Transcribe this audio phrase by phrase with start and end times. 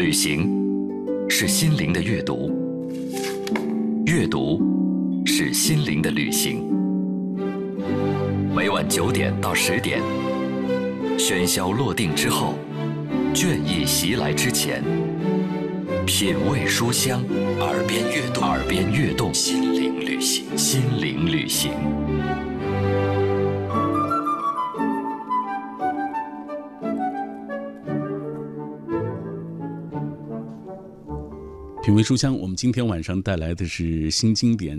[0.00, 0.48] 旅行
[1.28, 2.50] 是心灵的阅读，
[4.06, 4.58] 阅读
[5.26, 6.64] 是心灵的旅行。
[8.56, 10.00] 每晚九点到十点，
[11.18, 12.54] 喧嚣落定之后，
[13.34, 14.82] 倦意袭来之前，
[16.06, 17.22] 品味书香，
[17.58, 21.72] 耳边悦动，耳边悦动，心灵旅行，心灵旅行。
[31.90, 34.78] 品味书香，我们今天晚上带来的是新经典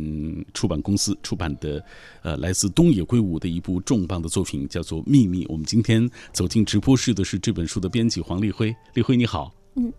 [0.54, 1.84] 出版公司出版的，
[2.22, 5.44] 呃，来自东野圭吾的一部重磅的作品，叫做《秘密》。
[5.50, 9.54] 我们今天走进直播室的是这本书的编辑黄立辉，立辉你好。
[9.76, 9.92] 嗯，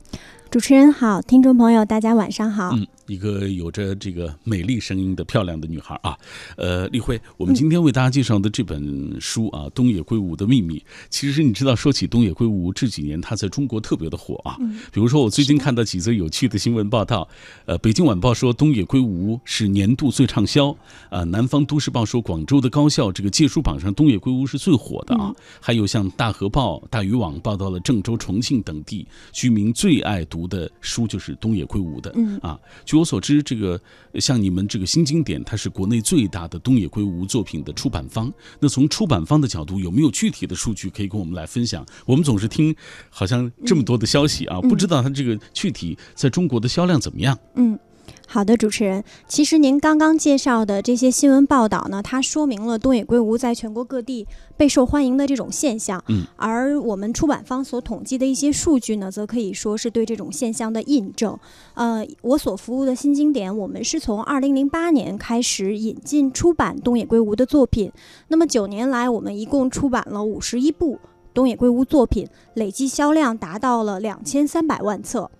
[0.52, 2.72] 主持人好，听众朋友大家晚上好。
[2.74, 2.86] 嗯。
[3.08, 6.16] 一个有着这个美丽声音的漂亮的女孩啊，
[6.56, 10.78] 呃，丽辉，我们今天为大家介绍的这本书啊，《东野圭吾的秘密》。
[11.10, 14.56] 其实你知道，说起东野圭吾，这几年他在中国特别的火啊。
[14.92, 17.28] 比如说，我最近看到几则有趣的新闻报道，
[17.66, 20.70] 呃，《北京晚报》说东野圭吾是年度最畅销，
[21.10, 25.34] 啊，《南方都市报》说广州的高校这个借书榜上东野圭吾是最火的啊。
[25.60, 32.58] 还有像《大河报》《大渔网》报道了郑州、重庆等地居民最爱读的书就是东野圭吾的，嗯啊。
[32.84, 33.80] 据我所知，这个
[34.14, 38.32] 像你们这个新经典，它是国内最大的东野圭吾作品的出版方。
[38.60, 41.84] 那从出版方的角度，有没有具体的数据可以跟我们来分享？
[42.06, 42.74] 我们总是听
[43.10, 47.38] 好像这么多的消息啊，不知道它这个具体在中国的销量怎么样？
[47.56, 47.78] 嗯。
[48.26, 56.02] 好的，主持人，其实您刚刚介绍的这些新闻报道呢，它说明了东野圭吾在全国各地备受欢迎的这种现象。
[56.08, 61.38] 嗯，而我们出版方所统计的一些数据呢，则可以说是对这种现象的印证。
[61.74, 67.92] 呃，我所服务的新经典，我们是从二零零八年开始引进出版东野圭吾的作品，
[68.28, 70.98] 那么九年来，我们一共出版了五十一部
[71.34, 75.30] 东野圭吾作品，累计销量达到了两千三百万册。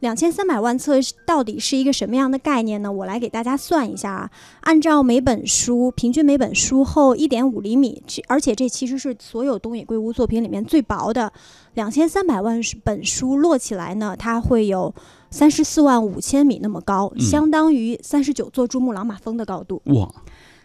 [0.00, 0.94] 两千三百万册
[1.26, 2.92] 到底是一个什么样的概念呢？
[2.92, 4.30] 我来给大家算一下啊。
[4.60, 11.32] 按照每本书平均每本书厚一点五厘米，而且这其实是所有东野圭吾作品里面最薄的。
[11.74, 14.94] 两千三百万本书摞起来呢，它会有
[15.30, 19.82] 三十四万五千米那么高，相当于三十九座珠穆朗玛峰的高度。
[19.86, 20.08] 哇！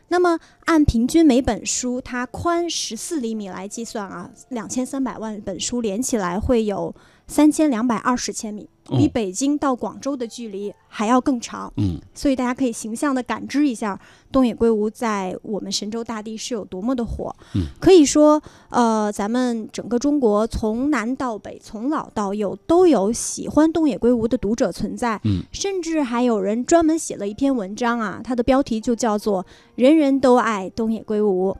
[0.10, 6.94] 那么按平均每本书它宽十四厘米来计算啊，两千三百万本书连起来会有
[7.34, 8.70] 三千两百二十千米。
[8.90, 13.98] 比北京到广州的距离还要更长，嗯，所以大家可以形象的感知一下
[14.30, 17.34] 东野圭吾在我们神州大地是有多么的火。
[17.56, 25.18] 嗯，可以说，呃，咱们整个中国从南到北，从老到幼都有喜欢东野圭吾的读者存在。
[25.24, 29.42] 嗯，甚至还有人专门写了一篇文章啊，它的标题就叫做
[29.76, 31.52] 《人人都爱东野圭吾》。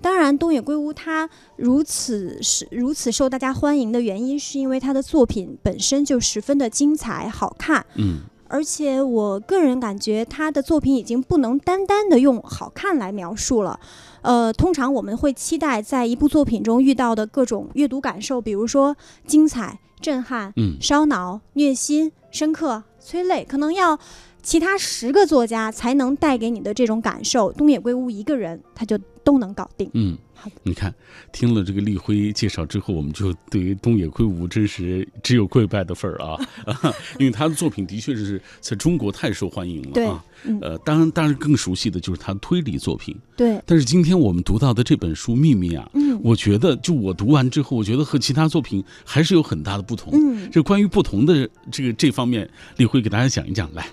[0.00, 7.84] 当然，东野圭吾他如此是如此受大家欢迎的原因，是因为他的作品本身就十分的精彩好看。
[7.96, 13.80] 嗯，而且我个人感觉他的作品已经不能单单的用好看来描述了。
[14.22, 23.98] 呃，通常我们会期待在一部作品中遇到的各种阅读感受，比如说精彩、震撼、嗯、烧脑、虐心、深刻、催泪，可能要
[24.42, 27.50] 其他十个作家才能带给你的这种感受。
[27.52, 28.96] 东野圭吾一个人他就。
[29.28, 29.90] 都能搞定。
[29.92, 30.54] 嗯，好的。
[30.62, 30.94] 你看，
[31.32, 36.40] 听了这个立辉介绍之后，我们就对于东野圭吾真是只有跪拜的份儿啊！
[37.20, 40.24] 因为他的作品的确是在中国太受欢迎了啊。
[40.62, 43.14] 呃，当然，当然更熟悉的就是他推理作品。
[43.36, 43.60] 对。
[43.66, 50.10] 但是今天我们读到的这本书《秘密》啊，嗯，我觉得就我读完之后，我觉得和其他作品还是有很大的不同。
[50.14, 53.86] 嗯，这关于不同的这个这方面，立辉给大家讲一讲来。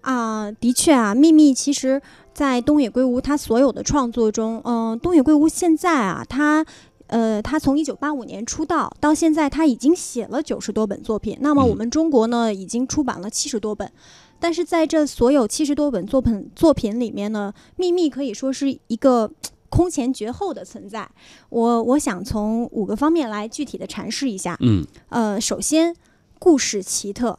[0.00, 2.00] 啊，的确啊，《秘密》其实。
[2.32, 6.64] 在东野圭吾他所有的创作中，嗯，东野圭吾现在啊，他，
[7.08, 11.36] 呃，他从一九八五年出道到现在，他已经写了九十多本作品。
[11.40, 13.92] 那么我们中国呢，已经出版了七十多本。
[14.38, 19.30] 但是在这所有七十多本作品作品里面呢，《秘密》可以说是一个
[19.68, 21.06] 空前绝后的存在。
[21.50, 24.56] 我我想从五个方面来具体的阐释一下。
[24.60, 25.94] 嗯，呃，首先，
[26.38, 27.38] 故事奇特。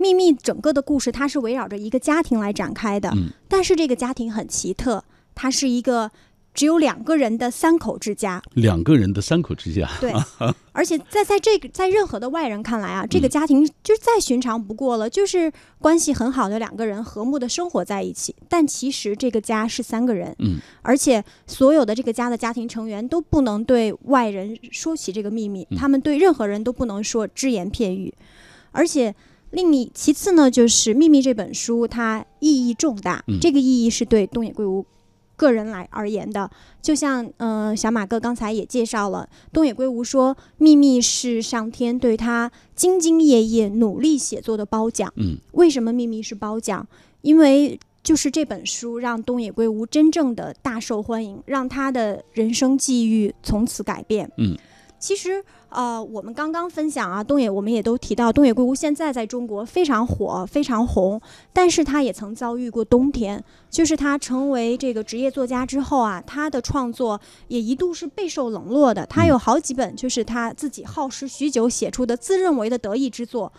[0.00, 3.10] 秘密整个的故事，它是围绕着一个家庭来展开的。
[3.10, 5.04] 嗯，但是这个家庭很奇特，
[5.34, 6.10] 它是一个
[6.54, 8.42] 只有两个人的三口之家。
[8.54, 9.86] 两个人的三口之家。
[10.00, 10.10] 对，
[10.72, 18.34] 而且在在这个在任何的外人看来啊，这个家庭就是再寻常不过了，就是关系很好的两个人和睦的生活在一起。
[18.48, 20.34] 但其实这个家是三个人。
[20.38, 28.14] 嗯，而且所有的这个家的家庭成员都不能对外人说起这个秘密，他们对任何人都不能说只言片语，
[28.70, 29.14] 而且。
[29.50, 33.24] 另一其次呢，就是《秘密》这本书，它意义重大。
[33.40, 34.86] 这个意义是对东野圭吾
[35.36, 36.50] 个人来而言的。
[36.80, 45.12] 就像呃，小马哥刚才也介绍了，东野圭吾说，《秘密》是上天对他兢兢业业努力写作的褒奖。
[45.16, 46.86] 嗯，为什么《秘密》是褒奖？
[47.22, 54.30] 因为就是这本书让东野圭吾真正的大受欢迎，让他的人生际遇从此改变。
[54.38, 54.56] 嗯，
[55.00, 61.20] 其实呃，我们刚刚分享啊，东野我们也都提到，东野圭吾现在在中国非常火，非常红，
[61.52, 69.06] 但是他也曾遭遇过冬天，就是他成为这个职业作家之后啊，他的创作也一度是备受冷落的。
[69.06, 73.52] 他有好几本就是他自己耗时许久写出的自认为的得意之作。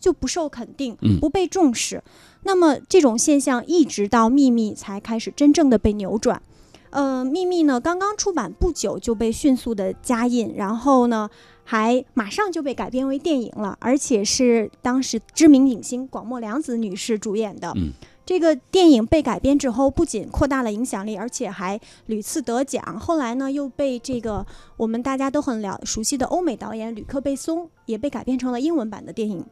[0.00, 2.00] 就不受肯定嗯，不被重视。
[2.44, 6.40] 那么这种现象一直到《秘密》才开始真正的被扭转。
[6.90, 11.28] 呃，《秘密》呢刚刚出版不久就被迅速的加印，然后呢
[11.64, 17.72] 还马上就被改编为电影了，而且是当时知名影星广末凉子女士主演的。
[17.76, 17.92] 嗯
[18.28, 23.00] 这个电影被改编之后，不仅扩大了影响力，而且还屡次得奖。
[23.00, 24.44] 后来呢，又被这个
[24.76, 29.46] 我们大家都很了熟悉的欧美导演吕克·贝松也被改编成了英文版的电影。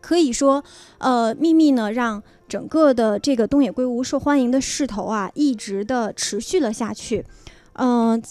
[0.00, 0.64] 可以说，
[0.96, 2.22] 呃，《秘密》呢，让
[2.52, 7.24] 整个的这个东野圭吾受欢迎的势头啊，一直的持续了下去。
[7.76, 8.22] 嗯、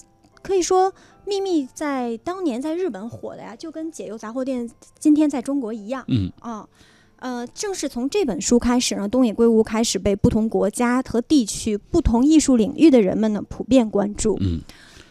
[0.44, 0.92] 可以说，
[1.26, 4.70] 《秘密》在当年在日本火的呀，就跟《解忧杂货店》
[5.00, 6.06] 今天在中国一样。
[6.08, 6.68] 嗯啊，
[7.16, 14.38] 呃，正是从这本书开始呢，东野圭吾开始被不同国家和地区、不同艺术领域的人们呢普遍关注。
[14.40, 14.62] 嗯，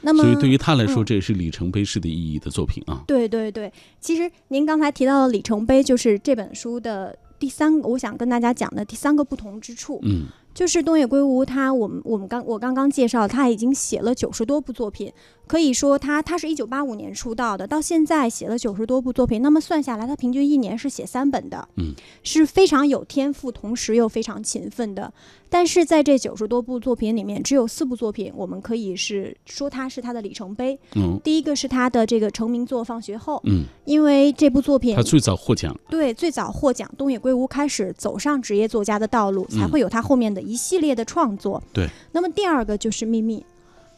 [0.03, 3.03] 那么，所以对于他来说，嗯这也是里程碑式的意义的作品啊。
[3.09, 15.13] 对对对，其实您刚才提到的里程碑，就是这本书的第三个，我想跟大家讲的第三个不同之处，嗯就是东野圭吾他，我们我们刚我刚刚介绍，他已经写了九十多部作品，
[15.47, 21.95] 可以说他他是一九八五年出道的，到现在写了九十多部作品，那么算下来，他平均一年是写三本的，嗯，
[22.25, 25.13] 是非常有天赋，同时又非常勤奋的。
[25.51, 30.79] 但是在这九十多部作品里面，只有四部作品我们可以是说它是他的里程碑。
[30.95, 35.77] 嗯第一个是他的这个成名作《放学后》，嗯，因为这部作品他最早获奖。
[35.91, 41.61] 对，最早获奖，东野圭吾开始走上职业作家的道路，才嗯会有他后面的一系列的创作。
[41.73, 43.41] 对，那么第二个就是《秘密》，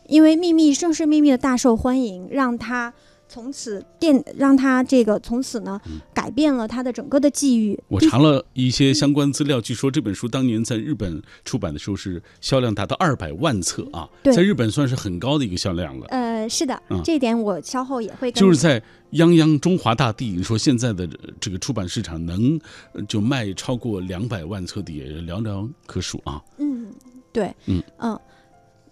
[0.09, 2.93] 因为《秘密》正是《秘密》的大受欢迎，让他
[3.33, 7.77] 从此电，让他这个从此呢、嗯改变了他的整个的际遇。
[7.89, 16.07] 我查了一些相关资料，据说这本书当年在日本出版的时候是销量达到二百万册啊，在日本算是很高的一个销量了。
[16.09, 18.79] 呃，是的，嗯这一点我稍后也会跟就是在
[19.13, 21.09] 泱泱中华大地，你说现在的
[21.41, 22.61] 这个出版市场能
[22.93, 26.41] 呃就卖超过两百万册的也寥寥可数啊。
[26.59, 26.93] 嗯，
[27.33, 28.21] 对，嗯嗯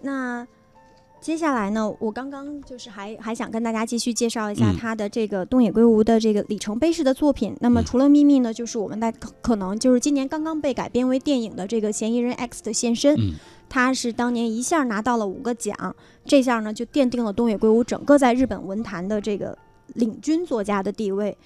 [0.00, 0.44] 那
[1.20, 7.54] 接下来呢，我刚刚就是还还想跟大家继续介绍一下嗯他的这个东野圭吾的这个里程碑式的作品。
[7.60, 13.34] 那么嗯除了《秘密》呢，就是我们大可可能就是今年刚刚被改编为电影的这个《嫌疑人 X 的现身》，嗯
[13.68, 15.94] 他是当年一下拿到了五个奖，
[16.24, 19.56] 这下呢就奠定了东野圭吾整个在日本文坛的这个
[19.94, 21.36] 领军作家的地位。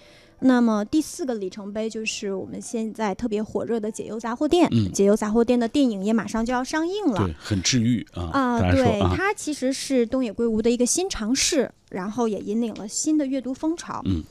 [0.41, 7.25] 那么第四个里程碑就是我们现在特别火热的《解忧杂货店》，嗯解忧杂货店》的电影也马上就要上映了。
[7.25, 8.25] 对，很治愈啊。
[8.33, 14.03] 啊、对，啊，它其实是东野圭吾的一个新尝试，然后也引领了新的阅读风潮。
[14.05, 14.23] 嗯，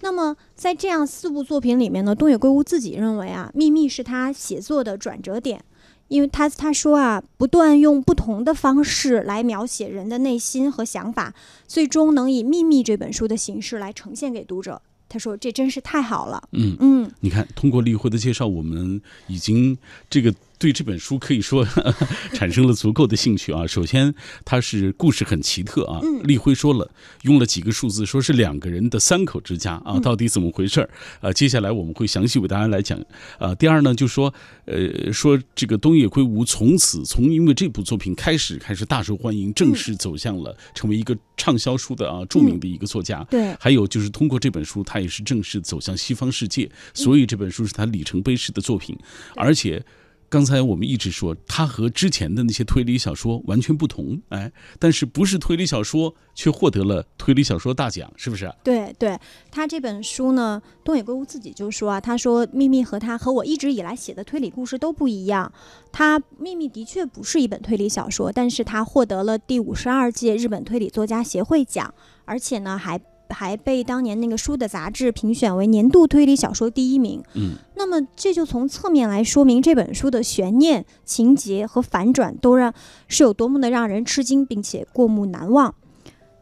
[0.00, 5.64] 那么在这样四部作品里面呢，东野圭吾自己认为啊，《秘密》是他写作的转折点，
[6.08, 11.32] 因为他他说啊，不断用不同的方式来描写人的内心和想法，
[11.66, 14.82] 最终能以《秘密》这本书的形式来呈现给读者。
[15.12, 16.42] 他说：“这真是太好了。
[16.52, 19.76] 嗯”，嗯，你看，通过例会的介绍，我们已经
[20.08, 21.66] 这个对这本书可以说
[22.34, 23.66] 产生了足够的兴趣啊。
[23.66, 24.14] 首先，
[24.44, 26.00] 它是故事很奇特啊。
[26.22, 26.88] 立辉说了，
[27.22, 30.88] 用了几个数字，说是两个人的三口之家啊，嗯到底怎么回事儿？
[31.20, 32.96] 呃，接下来我们会详细为大家来讲。
[33.40, 34.32] 呃，第二呢，就说
[34.66, 43.24] 呃说这个东野圭吾从此从因为这部作品开始开始大受欢迎，正式走向了成为一个畅销书的啊著名的一个作家。
[43.24, 48.96] 对，还有就是通过这本书，他也是正式走向西方世界，所以这本书是他里程碑式的作品。
[49.34, 49.84] 而且，
[50.32, 58.50] 刚才我们一直说，他和之前的那些推理小说完全不同，哎，但是不是推理小说，却获得了推理小说大奖，是不是？
[58.64, 59.14] 对对，
[59.50, 65.52] 他这本书呢，东野圭吾自己就说啊，他说《秘密》和他和我一直以来写的推理故事都不一样。
[65.92, 71.92] 他《秘密》的确不是一本推理小说，但是他获得了第五十二届日本推理作家协会奖，
[72.24, 72.98] 而且呢还。
[73.32, 77.22] 还被当年那个书的杂志评选为年度推理小说第一名。
[77.34, 82.72] 嗯，那么这就从侧面来说明这本书的悬念、情节和反转都让
[83.08, 85.74] 是有多么的让人吃惊，并且过目难忘。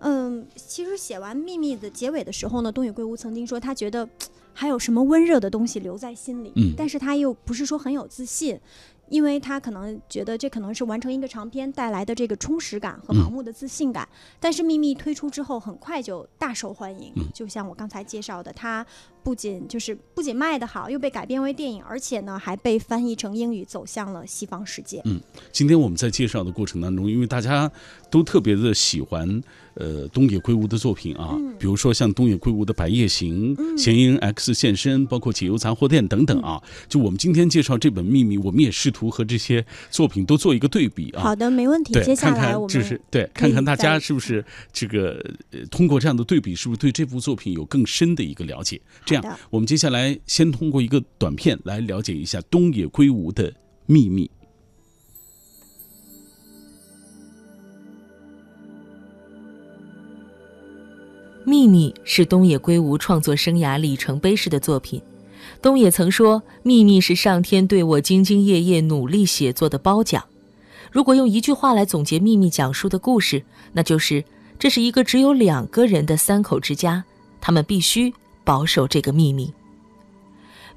[0.01, 4.09] 嗯，其实写完《秘密》的结尾的时候呢，东野圭吾曾经说他觉得
[4.53, 8.59] 还有什么温热的东西留在心里，嗯但是他又不是说很有自信。
[9.11, 14.09] 因为他可能觉得这可能是完成一个长篇带来的这个充实感和嗯盲目的自信感。
[14.41, 17.13] 但是《秘密》推出之后，很快就大受欢迎。
[17.17, 18.87] 嗯就像我刚才介绍的，它
[19.23, 25.03] 不仅就是不仅卖得好，又被改编为电影，而且呢还被翻译成英语，走向了西方世界。
[25.05, 25.21] 嗯
[25.53, 27.71] 今天我们在介绍的过程当中，因为大家
[28.11, 29.43] 都特别的喜欢
[29.75, 36.61] 呃东野圭吾的作品啊，比如说像东野圭吾的《百夜行》嫌疑人 X 现身》，包括《解忧杂货店》等等啊。
[36.89, 41.23] 就我们今天介绍这本《秘密》，我们也试图和这些作品都做一个对比啊。
[41.23, 41.93] 好的，没问题。
[41.93, 48.81] 对，接下看来我们看就是对，看看大家是不是这个呃，通过这样的对比，是不是对这部作品有更深的一个了解？
[49.05, 53.53] 这样，我们接下来先通过一个短片来了解一下东野圭吾的
[53.87, 54.25] 秘密。
[61.51, 65.03] 《秘密》是东野圭吾创作生涯里程碑式的作品。
[65.61, 70.23] 东野曾说，《秘密》是上天对我兢兢业业努力写作的褒奖。
[70.93, 73.43] 如果用一句话来总结《秘密》讲述的故事，
[73.73, 74.23] 那就是：
[74.61, 77.03] 这是一个只有两个人的三口之家，
[77.41, 78.15] 他们必须
[78.45, 79.47] 保守这个秘密。《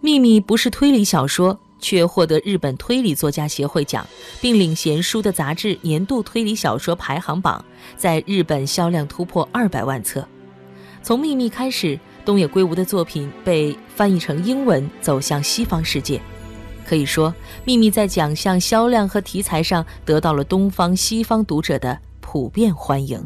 [0.02, 4.04] 秘密》不是推理小说，却获得日本推理作家协会奖，
[4.42, 7.64] 并领衔书的杂志年度推理小说排行榜，
[7.96, 10.28] 在日本销量突破二百万册。
[11.04, 16.22] 从《秘密》开始，东野圭吾的作品被翻译成英文，走向西方世界。
[16.88, 17.30] 可以说，
[17.66, 23.22] 《秘密》在奖项销量和题材上得到了东方、西方读者的普遍欢迎。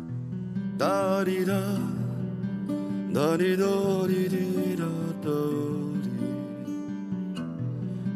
[0.76, 1.54] 哒滴哒，
[3.14, 3.64] 哒滴哒
[4.08, 4.84] 滴滴哒
[5.24, 5.30] 哒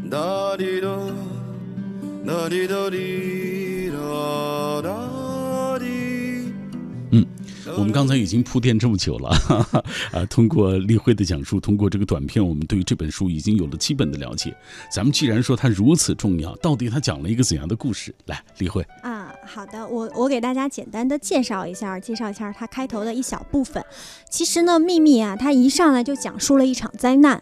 [0.01, 0.89] 滴，哒滴哒，
[2.25, 5.20] 哒滴哒滴哒哒。
[7.77, 9.29] 我们刚才已经铺垫这么久了，
[10.11, 14.55] 啊，通过立辉的讲述，通过这个短片，我们对于这本书已经有了基本的了解。
[14.93, 18.13] 咱们既然说它如此重要，到底它讲了一个怎样的故事？
[18.25, 23.83] 来，立辉，啊，好的，我我给大家简单的介绍一下，介绍一下它开头的一小部分。
[24.29, 27.41] 其实呢，秘密啊，它一上来就讲述了一场灾难，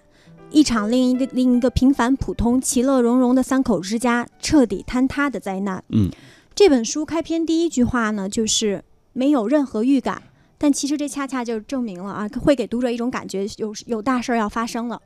[0.52, 5.84] 一场另一个另一个平凡普通、其乐融融的三口之家彻底坍塌的灾难。
[5.90, 6.10] 嗯，
[6.56, 8.84] 这本书开篇第一句话呢，就是
[9.20, 10.22] 没有任何预感，
[10.58, 15.02] 但其实这恰恰就证明了啊，会给读者一种感觉有有大事儿要发生了。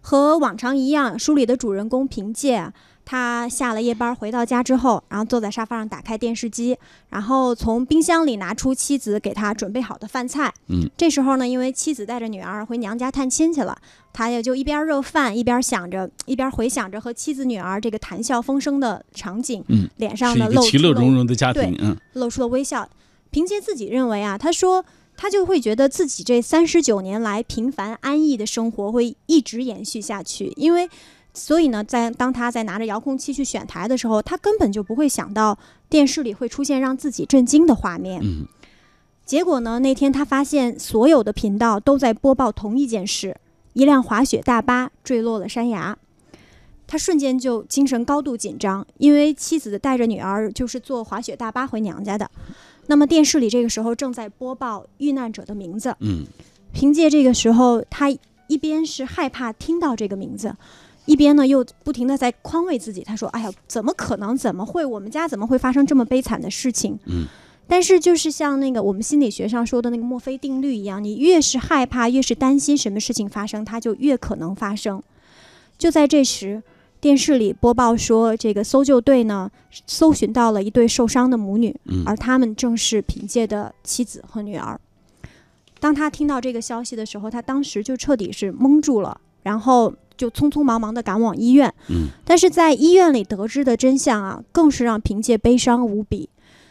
[0.00, 2.72] 和往常一样，书里的主人公凭借啊
[3.06, 6.76] 他下了夜班回到家之后，然后坐在沙发上打开电视机，
[7.10, 10.52] 然后从冰箱里拿出妻子给他准备好的饭菜。
[10.66, 13.78] 嗯，这时候呢，因为妻子带着女儿回娘家探亲去了，
[14.12, 22.86] 他也就一边热饭一边想着，一边回想着和妻子女儿这个谈笑风生的场景，嗯，脸上呢露出了其乐融融的家庭对，嗯露出了微笑。
[23.34, 24.84] 凭借自己认为啊，他说
[25.16, 30.88] 他就会觉得自己这三十九年来平凡安逸的生活会一直延续下去，因为
[31.32, 38.20] 所以呢，在当他在拿着遥控器去选台的时候，他根本就不会想到电视里会出现让自己震惊的画面。
[38.22, 38.46] 嗯
[39.26, 43.36] 结果呢，那天他发现所有的频道都在播报同一件事：
[43.72, 45.98] 一辆滑雪大巴坠落了山崖。
[46.86, 52.30] 他瞬间就精神高度紧张，因为妻子带着女儿就是坐滑雪大巴回娘家的。
[52.86, 55.94] 那么电视里这个时候正在播报遇难者的名字。
[56.00, 56.26] 嗯
[56.72, 58.10] 凭借这个时候，他
[58.48, 60.54] 一边是害怕听到这个名字，
[61.06, 63.02] 一边呢又不停的在宽慰自己。
[63.02, 64.36] 他说：“哎呀，怎么可能？
[64.36, 64.84] 怎么会？
[64.84, 67.26] 我们家怎么会发生这么悲惨的事情？”嗯。
[67.66, 75.02] 但是就是像那个我们心理学上说的那个墨菲定律一样，你越是害怕，越是担心什么事情发生，它就越可能发生。
[75.78, 76.62] 就在这时，
[77.04, 79.50] 电视里播报说，这个搜救队呢
[79.86, 84.80] 搜寻到了一对受伤的母女，嗯而他们正是凭借的妻子和女儿。
[85.78, 91.70] 当他听到这个消息的时候，他当时就彻底是懵住了，然后就匆匆忙忙地赶往医院。
[91.90, 96.30] 嗯但是在医院里得知的真相啊，更是让凭借悲伤无比。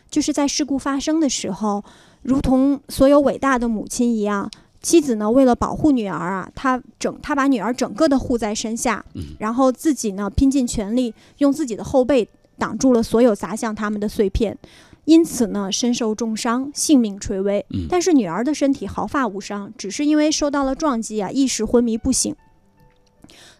[0.09, 1.83] 就是在事故发生的时候，
[2.23, 4.49] 如同所有伟大的母亲一样，
[4.83, 14.57] 妻子呢为了保护女儿啊，她整她把女儿整个的护在身下，嗯然后自己呢拼尽全力用自己的后背挡住了所有砸向他们的碎片，
[15.05, 17.65] 因此呢身受重伤，性命垂危。
[17.69, 22.35] 嗯但是女儿的身体毫发无伤，只是因为受到了撞击啊，一时昏迷不醒。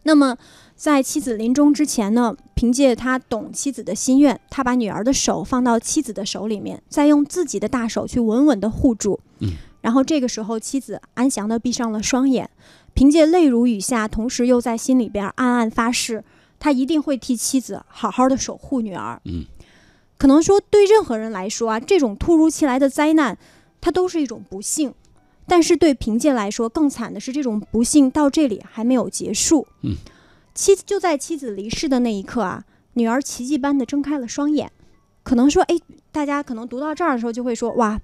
[0.06, 0.38] 那么，
[0.76, 9.22] 在妻子临终之前呢，凭借他懂妻子的心愿，他把女儿的手放到妻子的手里面，再用自己的大手去稳稳地护住。
[9.40, 9.52] 嗯，
[9.84, 12.50] 然后这个时候，妻子安详地闭上了双眼，
[12.94, 16.24] 凭借泪如雨下，同时又在心里边暗暗发誓，
[16.58, 19.22] 他一定会替妻子好好的守护女儿。
[19.26, 19.44] 嗯，
[20.18, 23.38] 可能说对任何人来说啊，这种突如其来的灾难，
[23.82, 24.94] 它都是一种不幸。
[25.46, 29.68] 但是对凭借来说，更惨的是这种不幸到这里还没有结束。
[29.82, 29.98] 嗯，
[30.56, 32.64] 妻就在妻子离世的那一刻啊，
[32.94, 34.72] 女儿奇迹般的睁开了双眼。
[35.24, 35.78] 可能说，哎，
[36.14, 38.00] 大家可能读到这儿的时候就会说，哇，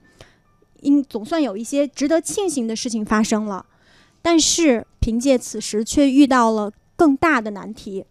[0.81, 3.65] 应总算有一些值得庆幸的事情发生了。
[4.21, 8.05] 但是凭借此时却遇到了更大的难题，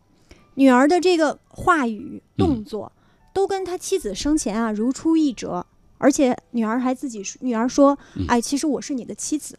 [0.54, 2.90] 女儿的这个话语动作
[3.34, 5.66] 都跟他妻子生前啊如出一辙，
[5.98, 9.58] 而且女儿还自己女儿说，哎，其实我是你的妻子。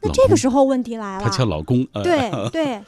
[0.00, 2.80] 那这个时候问题来了，他叫老公，对对。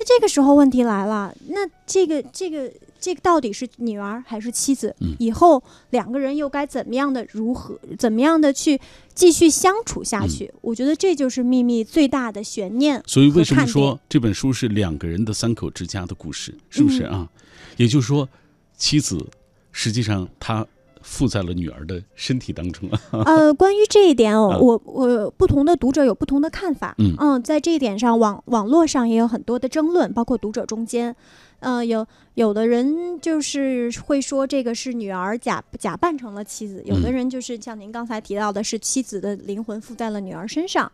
[0.00, 2.70] 那这个时候问题来了，那这个这个
[3.00, 4.94] 这个到底是女儿还是妻子？
[5.18, 8.80] 以后两个人又该怎么样的如何怎么样的去
[9.14, 10.52] 继续相处下去？
[10.60, 13.02] 我觉得这就是秘密最大的悬念。
[13.06, 16.54] 所以为什么说这本书是两个人的三口之家的故事？
[16.70, 17.28] 是不是啊？
[17.76, 18.28] 也就是说，
[18.76, 19.24] 妻子
[19.72, 20.66] 实际上她。
[21.02, 26.94] 附在了女儿的身体当中啊 呃，关于这一点，我我不同的读者有不同的看法。
[26.98, 31.14] 嗯嗯，在这一点上，网网络上也有很多的争论，包括读者中间，
[31.60, 40.90] 呃，有有的人就是会说这个是女儿假假扮成了妻子，有的人就是像您刚才提到的，是妻子的灵魂附在了女儿身上。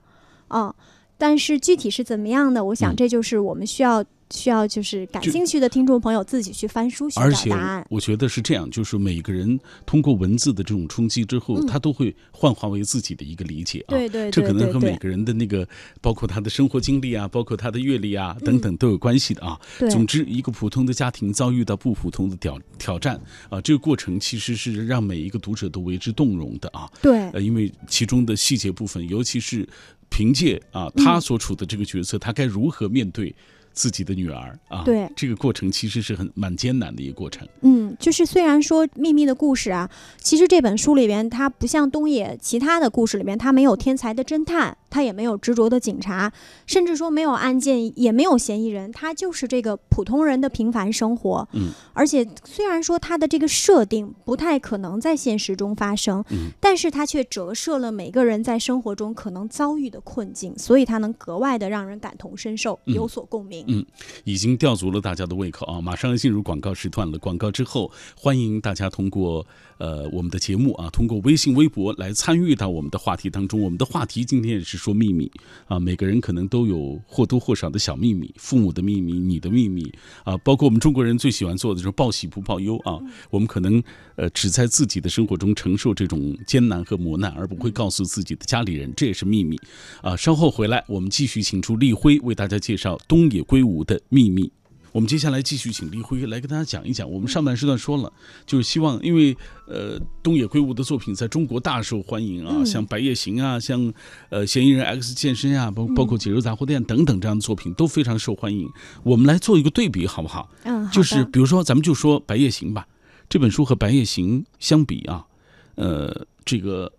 [0.49, 0.73] 嗯，
[1.17, 4.05] 但是具体是怎么样的，我想这就是我们需要。
[4.31, 7.87] 需要就是感兴趣的听众朋友自己去翻书寻找答案。
[7.91, 13.91] 我觉得是这样，就是每个人通过文字的这种冲击之后，他都会幻化为自己的一个理解啊。
[13.91, 15.67] 对对，这可能和每个人的那个，
[16.01, 19.61] 包括他的生活经历啊，包括他的阅历啊等等都有关系的啊。
[19.91, 26.91] 总之，一个普通的家庭遭遇到不普通的挑挑战啊，这个过程其实是让每一个读者都为之动容的啊。
[27.01, 29.69] 对，呃，因为其中的细节部分，尤其是
[30.09, 33.35] 凭借啊他所处的这个角色，他该如何面对。
[33.75, 37.47] 自己的女儿啊，对这个过程其实是很蛮艰难的一个过程。
[37.61, 46.33] 嗯，就是虽然说秘密的故事啊，其实这本书里边它不像东野其他的故事里面，它没有天才的侦探，它也没有执着的警察，
[46.69, 51.49] 甚至说没有案件，也没有嫌疑人，他就是这个普通人的平凡生活。
[51.53, 63.65] 嗯，而且虽然说他的这个设定不太可能在现实中发生，嗯，但是他却折射了每个人在生活中可能遭遇的困境，所以他能格外的让人感同身受，有所共鸣。
[63.67, 63.85] 嗯，
[64.23, 65.81] 已经吊足了大家的胃口啊！
[65.81, 67.19] 马上要进入广告时段了。
[67.19, 69.45] 广告之后，欢迎大家通过
[69.79, 73.61] 呃我们的节目啊，通过微信、微博来参与到我们的话题当中。
[73.61, 75.31] 我们的话题今天也是说秘密
[75.67, 79.93] 啊，每个人可能都有或多或少的小秘密，父母的秘密、你的秘密
[80.25, 82.99] 啊，包括我们中国人最喜欢做的就是报喜不报忧啊。
[83.31, 83.83] 我们可能
[84.17, 89.59] 呃只在自己的生活中承受这种艰难和磨难，而不会告诉自己的家里人，这也是秘密
[90.03, 90.17] 啊。
[90.17, 94.51] 稍后回来，我们继续请出立辉为大家介绍东野圭吾的秘密，
[94.95, 97.11] 我们接下来继续请立辉来跟大家讲一讲。
[97.11, 98.13] 我们上半时段说了，
[98.47, 103.93] 就是希望，因为呃，东野圭吾的作品在中国大受欢迎啊，像《白夜行》啊，像
[104.29, 108.71] 呃《嫌疑人 X 健身》啊，包包括《解忧杂货店》等等这样的作品都非常受欢迎。
[109.03, 110.49] 我们来做一个对比，好不好？
[110.63, 112.87] 嗯，就是比如说，咱们就说《白夜行》吧，
[113.29, 115.27] 这本书和《白夜行》相比啊，
[115.75, 116.93] 呃，这个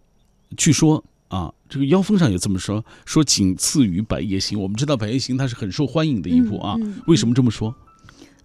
[0.58, 1.02] 据说。
[1.28, 4.58] 啊，这个腰封上也这么说，说仅次于《白夜行》。
[4.62, 6.78] 我们知道《白夜行》它是很受欢迎的一部啊，
[7.08, 7.76] 为什么这么说？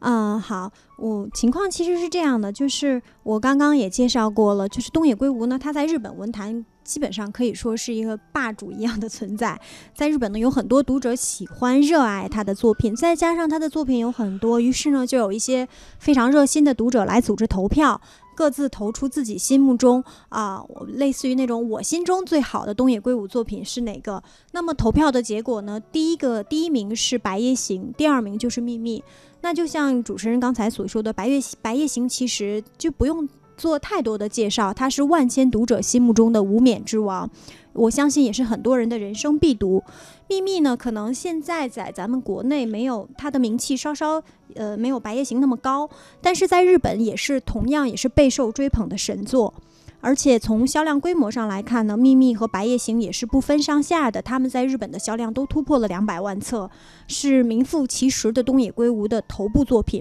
[0.00, 9.60] 嗯，好，我情况其实是这样的，就是我刚刚也介绍过了，就是东野圭吾呢，他在日本文坛基本上可以说是一个霸主一样的存在，
[9.94, 18.00] 在日本呢有很多读者喜欢热爱他的作品，再加上他的作品有很多，于是呢就有一些非常热心的读者来组织投票。
[18.40, 24.22] 各自投出自己心目中啊，类似于那种我心中最好的东野圭吾作品是哪个？
[24.52, 25.78] 那么投票的结果呢？
[25.92, 28.98] 第一个第一名是《白夜行》，第二名就是《秘密》。
[29.42, 37.28] 那就像主持人刚才所说的，《白夜白夜行》其实就不用做太多的介绍，它是万千读者心目中的无冕之王。
[37.74, 39.82] 我相信也是很多人的人生必读。
[40.30, 44.22] 秘密呢，可能现在在咱们国内没有它的名气，稍稍
[44.54, 45.90] 呃没有《白夜行》那么高，
[46.22, 49.52] 但是在日本也是同样也是备受追捧的神作。
[50.00, 56.70] 而且从销量规模上来看呢，秘密和《白夜行》也是不分上下的，他们在日本的销量都突破了两百万册，
[57.08, 60.00] 是名副其实的东野圭吾的头部作品。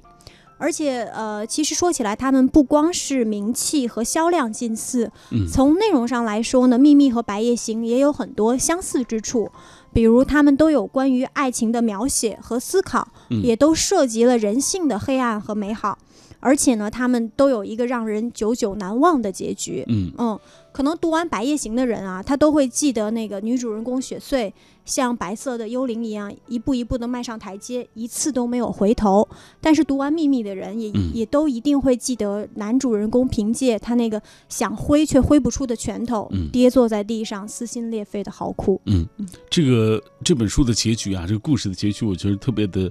[0.61, 5.09] 而且，呃，其实说起来，他们不光是名气和销量近似，
[5.49, 9.49] 从内容上来说呢，《秘密》和《白夜行》也有很多相似之处，
[9.91, 13.07] 比如他们都有关于爱情的描写和思考，
[13.43, 15.97] 也都涉及了人性的黑暗和美好。
[16.39, 19.83] 而且呢，他们都有一个让人久久难忘的结局。
[19.87, 20.39] 嗯嗯，
[20.71, 24.53] 可能读完《白夜行》的人啊，他都会记得那个女主人公雪穗
[24.85, 29.27] 像白色的幽灵一样，一步一步的迈上台阶，一次都没有回头。
[29.59, 38.79] 但是读完《秘密》的人也也都一定会记得男主人公凭借他那个想挥却挥不出的拳头，跌坐在地上撕心裂肺的嚎哭。
[38.85, 39.05] 嗯，
[39.49, 42.89] 这个这本书的结局啊，这个故事的结局，我觉得特别的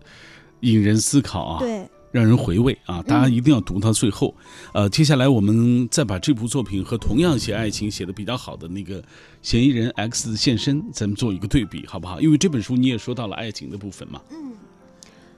[0.60, 1.58] 引人思考啊。
[1.60, 1.88] 对。
[2.10, 3.02] 让人回味啊！
[3.02, 4.34] 大家一定要读到最后。
[4.72, 9.02] 呃，接下来我们再把这部作品和同样写爱情写的比较好的那个
[9.42, 12.20] 嫌疑人 X 的现身，咱们做一个对比，好不好？
[12.20, 14.20] 因为这本书你也说到了爱情的部分嘛。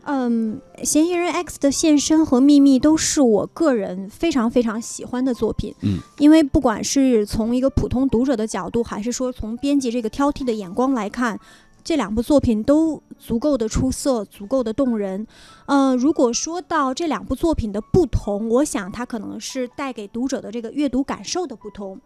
[0.04, 5.74] 嗯，嫌疑人 X 的现身和秘密都是我个人非常非常喜欢的作品。
[5.82, 11.38] 嗯，因为不管是从一个普通读者的角度，还是说从编辑这个挑剔的眼光来看，
[11.82, 15.26] 这两部作品都足够的出色，足够的动人。
[15.66, 22.00] 呃，如果说到这两部作品的不同，我想它可能是带给读者的这个阅读感受的不同。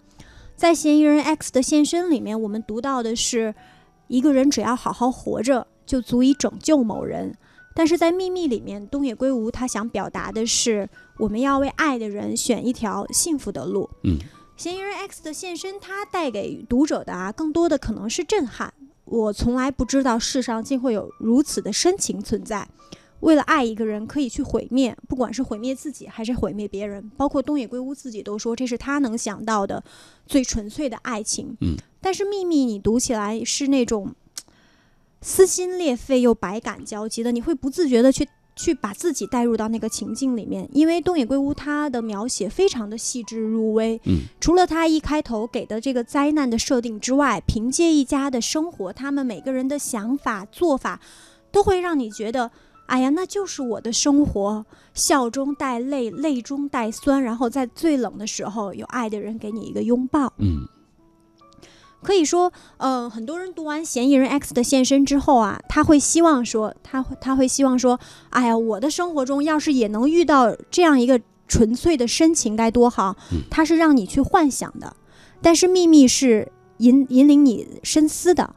[0.56, 3.54] 在嫌疑人 X 的现身里面，我们读到的是
[4.06, 7.37] 一个人只要好好活着，就足以拯救某人。
[7.74, 13.90] 但是在《秘密》里面，东野圭吾他想表达的是，我们要为爱的人选一条幸福的路。
[14.04, 14.16] 嗯，
[14.56, 18.72] 嫌疑人 X 的现身，他带给读者的啊，更多的可能是震撼。
[19.04, 22.68] 我从来不知道世上竟会有如此的深情存在，
[23.20, 27.10] 为了爱一个人可以去毁灭，不管是毁灭自己还是毁灭别人。
[27.16, 29.82] 包括东野圭吾自己都说，这是他能想到的
[30.26, 31.56] 最纯粹的爱情。
[31.60, 34.14] 嗯，但是《秘密》你读起来是那种。
[35.26, 44.00] 撕心裂肺又百感交集的，你会不自觉的去去把自己带入到那个情境里面，因为东野圭吾他的描写非常的细致入微。
[44.04, 51.00] 嗯，除了他一开头给的这个灾难的设定之外，凭借一家的生活，他们每个人的想法做法，
[51.50, 52.50] 都会让你觉得，
[52.86, 60.32] 哎呀，那就是我的生活，笑中带泪，泪中带酸，然后在最冷的时候，有爱的人给你一个拥抱。
[60.38, 60.68] 嗯。
[62.04, 67.98] 可以说，呃，很多人读完《嫌疑人 X 的现身》之后啊，他会希望说，他他会希望说，
[68.30, 73.16] 哎呀，我的生活中要是也能遇到这样一个纯粹的深情，该多好！
[73.50, 74.94] 它是让你去幻想的，
[75.42, 78.54] 但是秘密是引引领你深思的，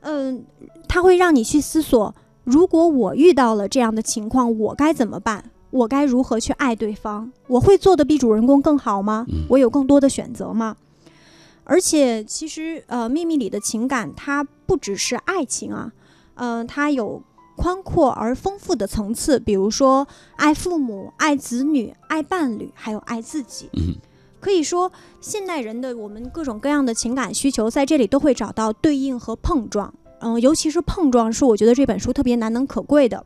[0.00, 0.44] 嗯，
[0.88, 5.50] 它会让你去思索，如果我遇到了这样的情况，我该怎么办？
[5.70, 7.32] 我该如何去爱对方？
[7.48, 9.26] 我会做的比主人公更好吗？
[9.48, 10.76] 我有更多的选择吗？
[11.64, 15.92] 而且，其实，呃，秘密里的情感它不只是爱情啊，
[16.34, 17.22] 嗯，它有
[17.56, 23.70] 宽阔而丰富的层次，比如说爱父母、爱子女、爱伴侣，还有爱自己。
[23.72, 23.94] 嗯，
[24.40, 29.92] 可以说，现代人的我们各种各样的情感需求在这里都会找到对应和碰撞。
[30.20, 33.24] 嗯，尤其是碰撞，是我觉得这本书特别难能可贵的。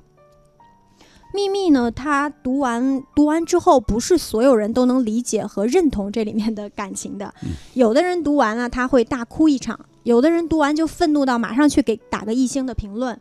[1.35, 1.91] 秘密呢？
[1.91, 7.33] 他读完读完之后，不是所有人都能理解和认同这里面的感情的。
[7.75, 13.19] 有的人读完了，他会大哭一场；有的人读完就愤怒到马上去给打个一星的评论。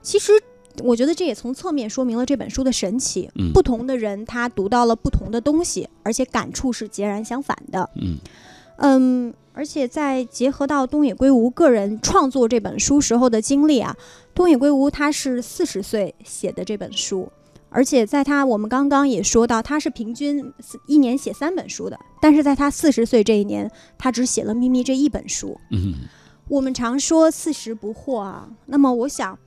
[0.00, 0.32] 其实，
[0.84, 3.28] 我觉得这也从侧面说明了这本书的神奇。
[3.52, 7.90] 不同的人他读到了不同的东西，而且感触是截然相反的。
[7.96, 8.18] 嗯
[8.76, 13.96] 嗯，而且在结合到东野圭吾个人创作这本书时候的经历啊，
[14.32, 17.28] 东野圭吾他是四十岁写的这本书。
[17.70, 20.52] 而且在他，我们刚刚也说到，他是平均
[20.86, 21.98] 一年写三本书的。
[22.20, 25.58] 但是在他四十岁这一年，他只写了《秘密》这一本书。
[25.70, 25.94] 嗯，
[26.48, 28.48] 我们常说四十不惑啊。
[28.66, 29.38] 那么我想，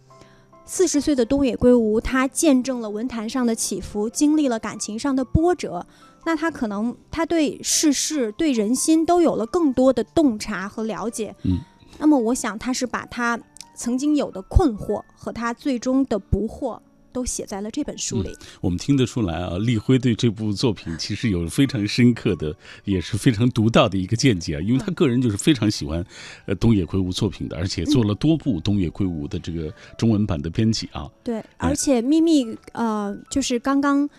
[0.66, 5.86] 四十岁的东野圭吾，他见证了文坛上的起伏，经历了感情上的波折。
[6.24, 11.36] 那他可能他对世事、对人心都有了更多的洞察和了解。
[11.44, 11.58] 嗯，
[11.98, 13.40] 那么我想，他是把他
[13.74, 16.80] 曾经有的困惑和他最终的不惑。
[17.12, 18.30] 都写在了这本书里。
[18.60, 24.62] 我们听得出来啊，立辉对这部作品其实有非常深刻的，也是非常独到的一个见解啊。
[24.62, 26.04] 因为他个人就是非常喜欢
[26.46, 31.10] 呃东野圭吾作品的，而且做了多部东野圭吾的这个中文版的编辑啊。
[31.24, 34.10] 对，而且秘密呃，就是刚刚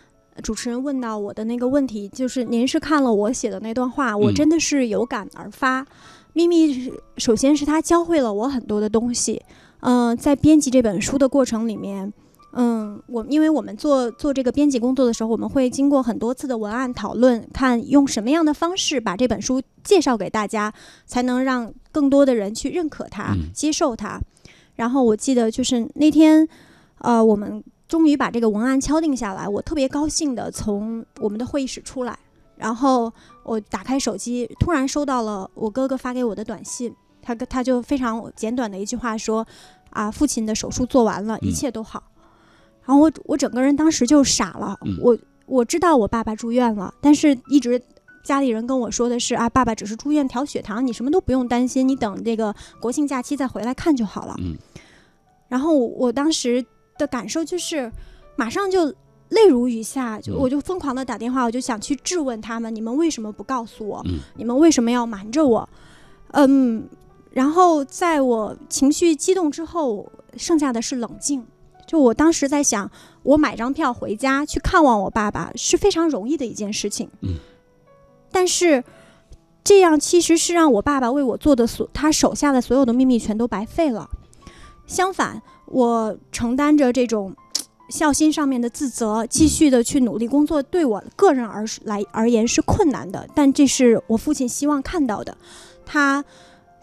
[0.43, 5.87] 主持人问到我的那个问题，就是您是看了我写的那段话，我真的是有感而发。
[6.33, 9.43] 秘密首先是他教会了我很多的东西，
[9.81, 12.13] 嗯，在编辑这本书的过程里面。
[12.55, 20.73] 嗯，我因为我们做做这个编辑工作的时候，我们会经过很多次的文案讨论，看用什么样的方式把这本书介绍给大家，
[21.07, 24.21] 才能让更多的人去认可它、接受它。
[24.75, 26.47] 然后我记得就是那天，
[26.99, 32.19] 呃，我们终于把这个文案敲定下来，我特别高兴的从我们的会议室出来，
[32.57, 33.11] 然后
[33.45, 39.47] 我打开手机，突然收到了我哥哥发给我的短信，他他就非常简短的一句话说
[39.88, 42.03] ：“啊，父亲的手术做完了，一切都好。”
[42.85, 45.16] 然后我我整个人当时就傻了，我
[45.47, 47.81] 我知道我爸爸住院了，但是一直
[48.25, 54.35] 家里人跟我说的是啊，爸爸只是住院调血糖，你什么都不用担心，你等这个国庆假期再回来看就好了。
[54.38, 54.57] 嗯。
[55.49, 56.64] 然后我当时
[56.99, 57.90] 的感受就是，
[58.37, 58.87] 马上就
[59.29, 64.05] 泪如雨下，就我就疯狂的打电话，我就想去质问他们，你们为什么不告诉我？
[64.37, 65.68] 你们为什么要瞒着我？
[66.33, 66.88] 嗯。
[67.31, 71.45] 然后在我情绪激动之后，剩下的是冷静。
[71.93, 72.91] 就我当时在想，
[73.23, 77.11] 我买张票回家去看望我爸爸是非常容易的一件事情。
[77.21, 77.35] 嗯，
[78.31, 78.83] 但是
[79.63, 84.09] 这样其实是让我爸爸为我做的所他手下的所有的秘密全都白费了。
[84.87, 87.37] 相反，我承担着这种
[87.91, 95.37] 孝心上面的自责，继续的去努力工作，对我个人而来而言是困难的，但这是我父亲希望看到的。
[95.85, 96.25] 他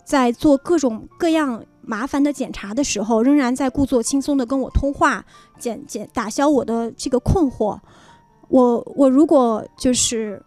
[0.06, 5.25] 在做各种各样麻烦的检查的时候，仍然在故作轻松的跟我通话，
[5.58, 7.80] 减减打消我的这个困惑。
[8.47, 10.39] 我我如果就是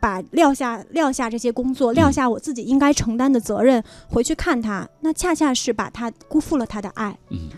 [0.00, 7.18] 把撂下撂下这些工作，撂下我自己应该承担的责任，回去看他，那恰恰是把他辜负了他的爱。
[7.30, 7.50] 嗯，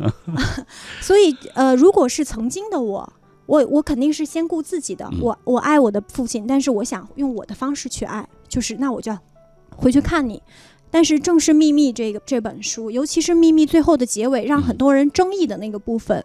[1.02, 3.12] 所以呃，如果是曾经的我，
[3.44, 9.18] 我我肯定是先顾自己的，嗯我我爱我的父亲，但是我想用我的方式去爱，就是那我就要
[9.76, 10.42] 回去看你。
[10.90, 16.24] 但是正是《秘密》这个这本书，尤其是《秘密》最后的结尾，让很多人争议的那个部分，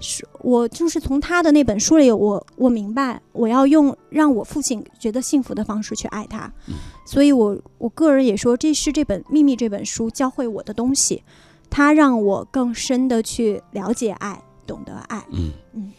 [0.00, 6.74] 是我就是从他的那本书里，我我明白我要用让我父亲觉得幸福的方式去爱他，嗯
[7.06, 11.22] 所以我我个人也说，这是这本《秘密》这本书教会我的东西，
[11.68, 15.24] 它让我更深的去了解爱，懂得爱。
[15.32, 15.92] 嗯嗯。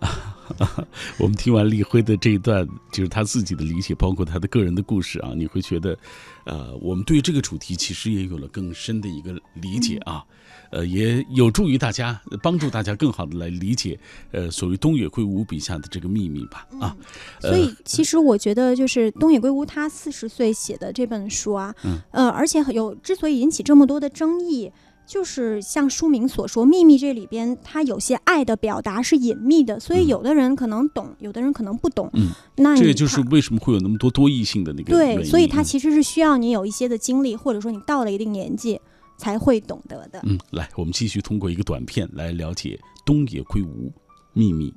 [1.18, 5.96] 我们听完立辉的这一段，就是他自己的理解，包括他的个人的故事啊，你会觉得，
[6.44, 10.24] 呃，我们对这个主题其实也有了更深的一个理解啊，
[10.70, 13.98] 呃，也有助于大家，帮助大家更好的来理解，
[14.32, 16.96] 呃，所谓东野圭吾笔下的这个秘密吧啊。
[17.42, 24.70] 呃所以，其实我觉得，就是东野圭吾他四十岁写的这本书啊，嗯呃，而且有之所以引起这么多的争议，
[25.08, 32.10] 就是像书名所说，《秘密》这里边它有些爱的表达是隐秘的，所以嗯有的人可能懂，有的人可能不懂。
[32.12, 38.78] 嗯，那这也就是为什么会有那么多多义性的那个对，所以它嗯其实是需要你有一些的经历，或者说你到了一定年纪
[39.16, 40.20] 才会懂得的。
[40.24, 43.90] 嗯，来，我们继续通过一个短片来了解东野圭吾
[44.34, 44.72] 秘密。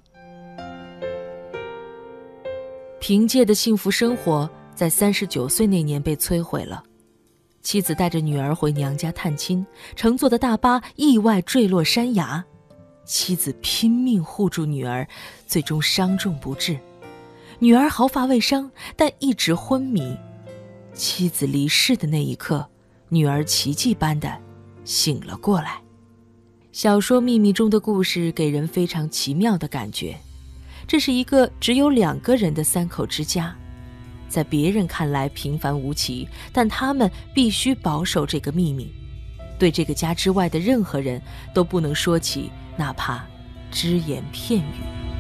[3.01, 6.81] 凭借的幸福生活在三十九岁那年被摧毁了。
[7.61, 12.43] 妻子带着女儿回娘家探亲，乘坐的大巴意外坠落山崖，
[13.05, 15.07] 妻子拼命护住女儿，
[15.45, 16.77] 最终伤重不治。
[17.59, 20.17] 女儿毫发未伤，但一直昏迷。
[20.93, 22.67] 妻子离世的那一刻，
[23.09, 24.35] 女儿奇迹般的
[24.83, 25.79] 醒了过来。
[26.71, 30.17] 小说《秘密》中的故事给人非常奇妙的感觉。
[30.87, 33.55] 这是一个只有两个人的三口之家，
[34.31, 38.89] 在别人看来平凡无奇，但他们必须保守这个秘密，
[39.59, 41.21] 对这个家之外的任何人
[41.53, 43.23] 都不能说起，哪怕
[43.69, 45.10] 只言片语。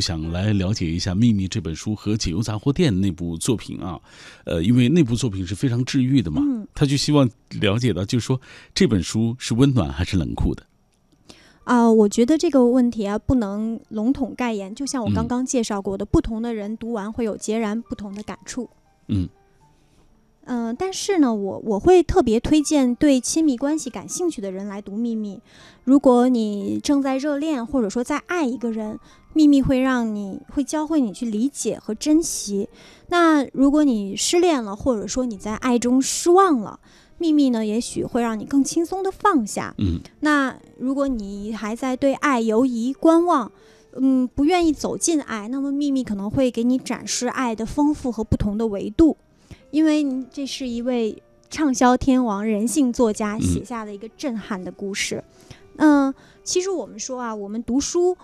[0.00, 4.00] 想来了解一下《秘密》这本书和《解忧杂货店》那部作品啊，
[4.44, 7.28] 呃，因为那部作品是非常治愈的嘛，嗯他就希望
[7.60, 8.40] 了解到，就是说
[8.74, 10.64] 这本书是温暖还是冷酷的？
[11.64, 14.74] 啊、我觉得这个问题啊，不能笼统概言。
[14.74, 18.68] 就像我嗯刚刚介绍过的，不同的人读完会有截然不同的感触。
[19.06, 19.28] 嗯
[20.46, 25.36] 嗯、但是呢，我我会特别推荐对亲密关系感兴趣的人来读《秘密》。
[25.84, 28.94] 如果你正在热恋，或者说在爱一个人，
[29.32, 32.68] 《秘密》会让你会教会你去理解和珍惜。
[33.08, 36.80] 那如果你失恋了，或者说你在爱中失望了，
[37.18, 39.74] 《秘密》呢，也许会让你更轻松的放下。
[39.78, 43.50] 嗯那如果你还在对爱犹疑观望，
[43.92, 49.16] 嗯，不愿意走进爱，那么秘密可能会给你展示爱的丰富和不同的维度，
[49.70, 55.22] 因为你这是一位畅销天王、人性作家嗯写下的一个震撼的故事。
[55.76, 56.12] 嗯、
[56.44, 58.16] 其实我们说啊，我们读书。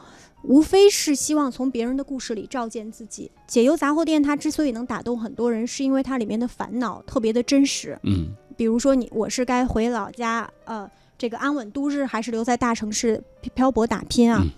[0.43, 3.31] 无非是希望从别人的故事里照见自己。
[3.47, 7.99] 《解忧杂货店》它之所以能打动很多人，是因为它里面的烦恼特别的真实。
[8.05, 13.23] 嗯比如说你我是该回老家，呃，这个安稳度日，还是留在大城市
[13.55, 14.41] 漂泊打拼啊？
[14.43, 14.51] 嗯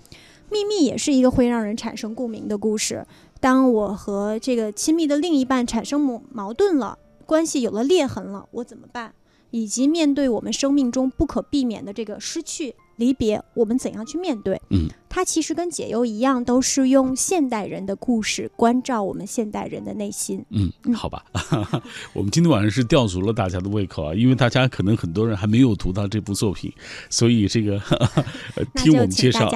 [0.51, 3.07] 秘密也是一个会让人产生共鸣的故事。
[3.39, 9.13] 当我和这个亲密的另一半产生矛矛盾了，关系有了裂痕了，我怎么办？
[9.51, 14.61] 以及面对我们生命中不可避免的这个失去、离别，我们怎样去面对？
[14.69, 20.45] 嗯，它其实跟解忧一样，都是用现代人的故事关照我们现代人的内心。
[20.51, 21.25] 嗯，嗯好吧，
[22.13, 26.73] 我们今天晚上是吊足了大家的胃口啊，因为大家可能很多人还没有读到这部作品，
[27.09, 27.81] 所以这个
[28.77, 29.49] 听我们介绍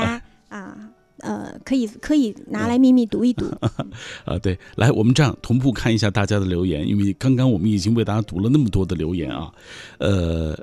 [0.49, 3.47] 啊，呃，可以可以拿来秘密读一读。
[4.27, 9.53] 啊，对，来，我们这样同步看一下大家的留言，因为刚刚我们已经为大家读了那么多的留言啊，
[9.99, 10.59] 呃，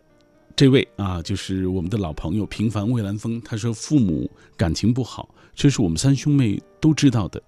[0.59, 7.41] 这位啊，就是我们的老朋友平凡魏兰峰，他说父母感情不好，这是我们三兄妹都知道的。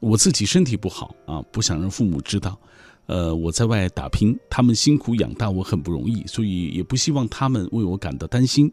[0.00, 2.58] 我自己身体不好啊，不想让父母知道。
[3.06, 8.68] 呃，我在外打拼，他们辛苦养大我很不容易，所以也不希望他们为我感到担心。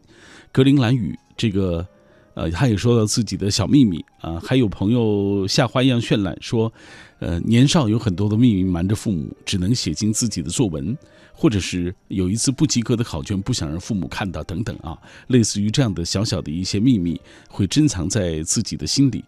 [0.50, 1.86] 格林兰语这个，
[2.34, 6.72] 呃，他也说到自己的小秘密啊，还有朋友夏花一样绚烂说，
[7.20, 10.98] 呃，年少有很多的秘密瞒着父母，只能写进自己的作文，
[11.38, 17.20] 或者是有一次不及格的考卷不想让父母看到等等啊，类似于这样的小小的一些秘密
[17.50, 19.22] 会珍藏在自己的心里。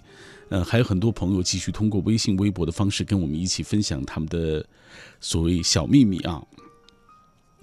[0.49, 4.67] 呃，还有很多朋友继续通过微信、微博的方式跟我们一起分享他们的
[5.21, 6.43] 所谓小秘密啊。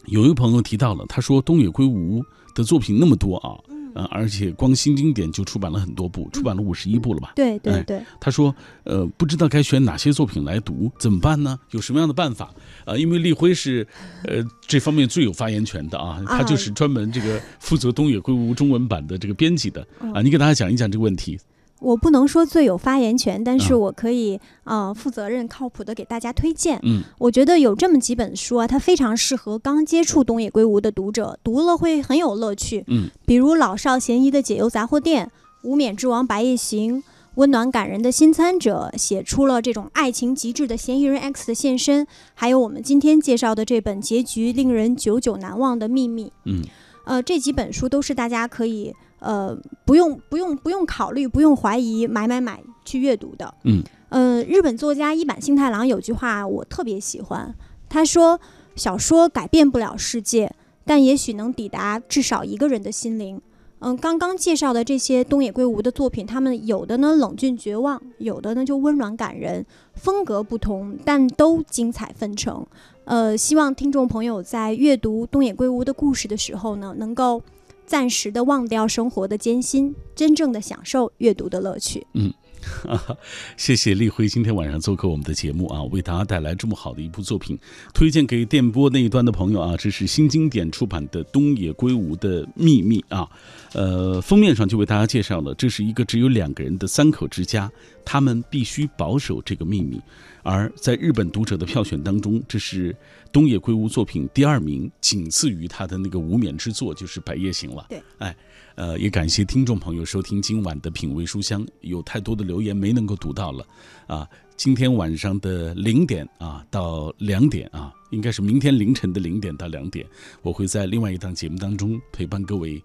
[0.06, 3.58] 有一位朋友提到了，他说东野圭吾的作品那么多啊，
[3.96, 7.32] 呃，而且光新经典就出版了很多部，出版了五十一部了吧？
[7.36, 8.54] 对对哎对，他说，
[8.84, 11.58] 呃，不知道该选哪些作品来读，怎么办呢？
[11.72, 12.54] 有什么样的办法？
[12.84, 13.88] 啊、因为立辉是，
[14.26, 19.82] 呃，这方面最有发言权的啊，他就是专门这个负责东野圭吾中文版的这个编辑的
[20.14, 21.40] 啊，你给大家讲一讲这个问题。
[21.86, 26.80] 我不能说最有发言权，但是啊我可以呃负责任、靠谱的给大家推荐。
[26.82, 32.84] 嗯我觉得有这么几本书啊，它非常适合刚接触东野圭吾的读者，读了会很有乐趣。
[32.88, 35.28] 嗯，比如老少咸宜的《解忧杂货店》，
[35.62, 36.98] 《无冕之王白夜行》，
[37.36, 46.34] 温暖感人的新参者，写出了这种爱情极致的嫌疑人 X 的现身，还有我们今天介绍的这本结局令人久久难忘的秘密。
[46.46, 46.64] 嗯
[47.06, 53.54] 呃，这几本书都是大家可以呃不用不用不用考虑、不用怀疑买买买去阅读的。
[53.64, 57.54] 嗯，呃，日本作家一坂幸太郎有句话我特别喜欢，
[57.90, 58.40] 他说
[58.76, 60.54] ：“小说改变不了世界，
[60.86, 63.42] 但也许能抵达至少一个人的心灵。”
[63.80, 72.66] 嗯，刚刚介绍的这些东野圭吾的作品，他们有的呢冷峻绝望，有的呢就温暖感人，风格不同，但都精彩纷呈。
[73.04, 77.42] 呃，希望听众朋友在阅读东野圭吾的故事的时候呢，能够
[77.86, 82.06] 暂时的忘掉生活的艰辛，真正的享受阅读的乐趣。
[82.14, 82.34] 嗯
[83.58, 87.56] 谢谢立辉今天晚上做客我们的节目啊，为大家带来这么好的一部作品，
[87.94, 89.78] 推荐给电波那一端的朋友啊。
[89.78, 93.30] 这是新经典出版的东野圭吾的秘密啊，
[93.74, 97.72] 呃，封面上就为大家介绍了，这是一个只有两个人的三口之家，
[98.04, 100.02] 他们必须保守这个秘密。
[100.42, 102.96] 而在日本读者的票选当中，这是
[103.36, 107.86] 东野圭吾作品第二名，仅次于他的那个无冕之作，就是《白夜行》了。
[107.90, 108.34] 对，哎，
[108.76, 113.68] 呃，也感谢听众朋友收听今晚的品味书香，有太多的留言没能够读到了
[114.08, 114.26] 啊。
[114.56, 120.08] 今天晚上的零点啊到两点啊，应该是明天凌晨的零点到两点，
[120.42, 122.82] 我会在另外一档节目当中陪伴各位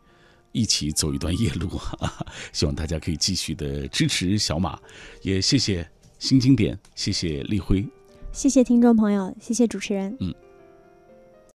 [0.50, 1.68] 一起走一段夜路
[2.00, 2.26] 啊。
[2.52, 4.76] 希望大家可以继续的支持小马，
[5.22, 7.86] 也谢谢新经典，谢谢立辉。
[8.32, 10.16] 谢谢听众朋友，谢谢主持人。
[10.20, 10.34] 嗯。